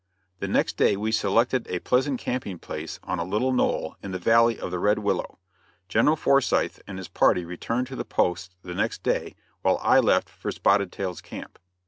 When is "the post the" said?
7.95-8.73